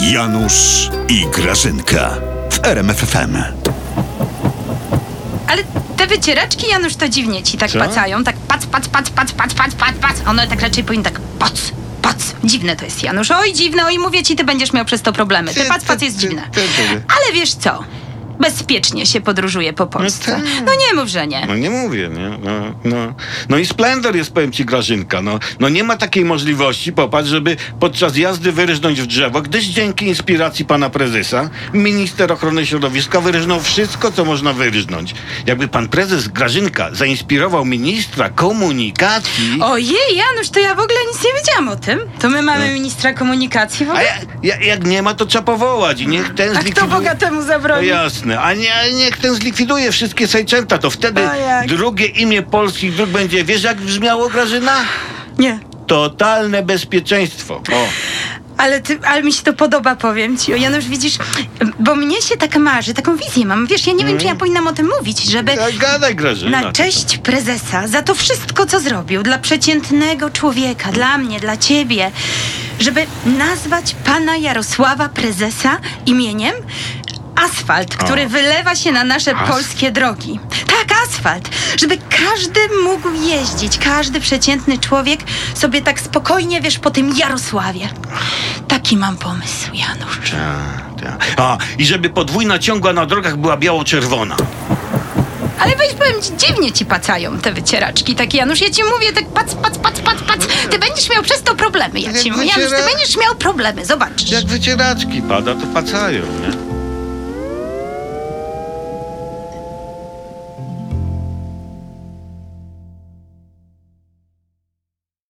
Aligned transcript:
Janusz 0.00 0.90
i 1.08 1.26
Grażynka 1.26 2.10
w 2.50 2.64
RMFFM. 2.66 3.36
Ale 5.48 5.62
te 5.96 6.06
wycieraczki, 6.06 6.68
Janusz, 6.68 6.96
to 6.96 7.08
dziwnie 7.08 7.42
ci 7.42 7.58
tak 7.58 7.70
Co? 7.70 7.78
pacają. 7.78 8.24
Tak 8.24 8.36
pac, 8.36 8.66
pac, 8.66 8.88
pac, 8.88 9.10
pac, 9.10 9.32
pac, 9.32 9.54
pac, 9.54 9.74
pac, 9.74 9.94
pac. 10.00 10.16
One 10.26 10.46
tak 10.48 10.60
raczej 10.60 10.84
powinny 10.84 11.04
tak 11.04 11.20
pac, 11.38 11.52
pac. 12.02 12.16
Dziwne 12.44 12.76
to 12.76 12.84
jest, 12.84 13.02
Janusz. 13.02 13.30
Oj, 13.30 13.52
dziwne. 13.52 13.84
Oj, 13.86 13.98
mówię 13.98 14.22
ci, 14.22 14.36
ty 14.36 14.44
będziesz 14.44 14.72
miał 14.72 14.84
przez 14.84 15.02
to 15.02 15.12
problemy. 15.12 15.54
Te 15.54 15.60
Ty, 15.60 15.68
pac, 15.68 15.84
pac 15.84 16.02
jest 16.02 16.18
dziwne. 16.18 16.42
Ale 17.08 17.32
wiesz 17.34 17.54
co? 17.54 17.84
Bezpiecznie 18.40 19.06
się 19.06 19.20
podróżuje 19.20 19.72
po 19.72 19.86
Polsce. 19.86 20.32
tak. 20.32 20.42
No 20.66 20.72
nie 20.88 20.94
mów, 20.94 21.08
że 21.08 21.26
nie. 21.26 21.46
No 21.46 21.56
nie 21.56 21.70
mówię, 21.70 22.08
nie? 22.08 22.28
No, 22.28 22.74
no. 22.84 23.14
no 23.48 23.58
i 23.58 23.66
splendor 23.66 24.16
jest, 24.16 24.32
powiem 24.34 24.52
ci, 24.52 24.64
Grażynka. 24.64 25.22
No, 25.22 25.38
no 25.60 25.68
nie 25.68 25.84
ma 25.84 25.96
takiej 25.96 26.24
możliwości, 26.24 26.92
popatrz, 26.92 27.28
żeby 27.28 27.56
podczas 27.80 28.16
jazdy 28.16 28.52
wyryżnąć 28.52 29.00
w 29.02 29.06
drzewo, 29.06 29.42
gdyż 29.42 29.64
dzięki 29.64 30.06
inspiracji 30.06 30.64
pana 30.64 30.90
prezesa 30.90 31.50
minister 31.72 32.32
ochrony 32.32 32.66
środowiska 32.66 33.20
wyryżnął 33.20 33.60
wszystko, 33.60 34.12
co 34.12 34.24
można 34.24 34.52
wyryżnąć. 34.52 35.14
Jakby 35.46 35.68
pan 35.68 35.88
prezes 35.88 36.28
Grażynka 36.28 36.88
zainspirował 36.92 37.64
ministra 37.64 38.30
komunikacji... 38.30 39.58
Ojej, 39.62 40.16
Janusz, 40.16 40.50
to 40.50 40.60
ja 40.60 40.74
w 40.74 40.80
ogóle 40.80 40.98
nic 41.12 41.24
nie 41.24 41.30
wiedziałam 41.40 41.68
o 41.68 41.76
tym. 41.76 42.00
To 42.20 42.28
my 42.28 42.42
mamy 42.42 42.72
ministra 42.74 43.12
komunikacji 43.12 43.86
w 43.86 43.88
A 43.90 43.92
ogóle. 43.92 44.08
ja, 44.42 44.56
ja, 44.56 44.66
jak 44.66 44.86
nie 44.86 45.02
ma, 45.02 45.14
to 45.14 45.26
trzeba 45.26 45.44
powołać 45.44 46.00
i 46.00 46.08
niech 46.08 46.34
ten 46.34 46.48
A 46.48 46.52
kto 46.52 46.62
zlikwiduje... 46.62 46.92
bogatemu 46.92 47.36
No 47.40 47.46
zabroni? 47.46 47.86
Jasne, 48.28 48.40
a 48.40 48.54
nie, 48.54 48.92
niech 48.94 49.16
ten 49.16 49.34
zlikwiduje 49.34 49.92
wszystkie 49.92 50.28
sejczęta, 50.28 50.78
to 50.78 50.90
wtedy 50.90 51.28
A 51.28 51.36
jak? 51.36 51.66
drugie 51.68 52.06
imię 52.06 52.42
polskich 52.42 52.94
dróg 52.94 53.10
będzie, 53.10 53.44
wiesz 53.44 53.62
jak 53.62 53.80
brzmiało 53.80 54.28
Grażyna? 54.28 54.76
Nie. 55.38 55.58
Totalne 55.86 56.62
bezpieczeństwo. 56.62 57.54
O. 57.54 57.86
Ale, 58.56 58.80
ty, 58.80 58.98
ale 59.06 59.22
mi 59.22 59.32
się 59.32 59.42
to 59.42 59.52
podoba, 59.52 59.96
powiem 59.96 60.38
ci. 60.38 60.54
O, 60.54 60.56
Janusz, 60.56 60.84
widzisz, 60.84 61.18
bo 61.80 61.94
mnie 61.94 62.22
się 62.22 62.36
tak 62.36 62.56
marzy, 62.56 62.94
taką 62.94 63.16
wizję 63.16 63.46
mam. 63.46 63.66
Wiesz, 63.66 63.86
ja 63.86 63.92
nie 63.92 64.04
wiem, 64.04 64.18
czy 64.18 64.26
ja 64.26 64.34
powinnam 64.34 64.66
o 64.66 64.72
tym 64.72 64.90
mówić, 64.98 65.22
żeby 65.24 65.52
Ja 65.52 65.70
gadaj 65.78 66.14
Grażyna. 66.16 66.60
na 66.60 66.72
cześć 66.72 67.18
prezesa 67.18 67.86
za 67.88 68.02
to 68.02 68.14
wszystko, 68.14 68.66
co 68.66 68.80
zrobił 68.80 69.22
dla 69.22 69.38
przeciętnego 69.38 70.30
człowieka, 70.30 70.92
dla 70.92 71.18
mnie, 71.18 71.40
dla 71.40 71.56
ciebie, 71.56 72.10
żeby 72.80 73.06
nazwać 73.38 73.94
pana 74.04 74.36
Jarosława 74.36 75.08
prezesa 75.08 75.78
imieniem 76.06 76.54
asfalt, 77.44 77.96
który 77.96 78.26
O. 78.26 78.28
wylewa 78.28 78.74
się 78.74 78.92
na 78.92 79.04
nasze 79.04 79.34
As- 79.36 79.48
polskie 79.50 79.90
drogi. 79.90 80.40
Tak, 80.66 80.98
asfalt. 81.04 81.48
Żeby 81.80 81.98
każdy 81.98 82.60
mógł 82.84 83.08
jeździć, 83.28 83.78
każdy 83.78 84.20
przeciętny 84.20 84.78
człowiek 84.78 85.20
sobie 85.54 85.82
tak 85.82 86.00
spokojnie, 86.00 86.60
wiesz, 86.60 86.78
po 86.78 86.90
tym 86.90 87.16
Jarosławie. 87.16 87.88
Taki 88.68 88.96
mam 88.96 89.16
pomysł, 89.16 89.70
Janusz. 89.74 90.30
Ta, 90.30 91.06
ta. 91.36 91.42
A, 91.44 91.58
i 91.78 91.86
żeby 91.86 92.10
podwójna 92.10 92.58
ciągła 92.58 92.92
na 92.92 93.06
drogach 93.06 93.36
była 93.36 93.56
biało-czerwona. 93.56 94.36
Ale 95.60 95.76
weź 95.76 95.92
powiem 95.92 96.22
ci, 96.22 96.46
dziwnie 96.46 96.72
ci 96.72 96.86
pacają 96.86 97.38
te 97.38 97.52
wycieraczki 97.52 98.14
takie, 98.14 98.38
Janusz. 98.38 98.60
Ja 98.60 98.70
ci 98.70 98.82
mówię, 98.84 99.12
tak 99.12 99.26
pac, 99.28 99.54
pac, 99.54 99.78
pac, 99.78 100.00
pac, 100.00 100.18
pac. 100.22 100.46
Ty 100.70 100.78
będziesz 100.78 101.10
miał 101.10 101.22
przez 101.22 101.42
to 101.42 101.54
problemy, 101.54 102.00
ja 102.00 102.10
Jak 102.10 102.22
ci 102.22 102.30
mówię. 102.32 102.44
Janusz, 102.46 102.70
ty 102.70 102.94
będziesz 102.94 103.16
miał 103.16 103.34
problemy, 103.34 103.86
zobaczysz. 103.86 104.30
Jak 104.30 104.44
wycieraczki 104.46 105.22
pada, 105.22 105.54
to 105.54 105.66
pacają, 105.74 106.22
nie? 106.22 106.67